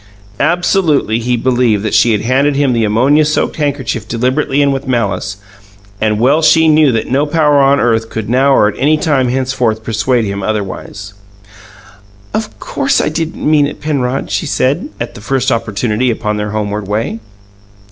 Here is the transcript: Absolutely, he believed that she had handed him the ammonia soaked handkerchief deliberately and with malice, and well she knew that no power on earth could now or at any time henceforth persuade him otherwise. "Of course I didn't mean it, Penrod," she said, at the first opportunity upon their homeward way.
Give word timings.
Absolutely, 0.39 1.19
he 1.19 1.37
believed 1.37 1.83
that 1.83 1.93
she 1.93 2.11
had 2.11 2.21
handed 2.21 2.55
him 2.55 2.73
the 2.73 2.83
ammonia 2.83 3.23
soaked 3.23 3.57
handkerchief 3.57 4.07
deliberately 4.07 4.59
and 4.63 4.73
with 4.73 4.87
malice, 4.87 5.37
and 6.01 6.19
well 6.19 6.41
she 6.41 6.67
knew 6.67 6.91
that 6.91 7.11
no 7.11 7.27
power 7.27 7.59
on 7.59 7.79
earth 7.79 8.09
could 8.09 8.27
now 8.27 8.51
or 8.51 8.67
at 8.67 8.73
any 8.79 8.97
time 8.97 9.27
henceforth 9.27 9.83
persuade 9.83 10.25
him 10.25 10.41
otherwise. 10.41 11.13
"Of 12.33 12.57
course 12.59 12.99
I 12.99 13.09
didn't 13.09 13.47
mean 13.47 13.67
it, 13.67 13.79
Penrod," 13.79 14.31
she 14.31 14.47
said, 14.47 14.89
at 14.99 15.13
the 15.13 15.21
first 15.21 15.51
opportunity 15.51 16.09
upon 16.09 16.37
their 16.37 16.49
homeward 16.49 16.87
way. 16.87 17.19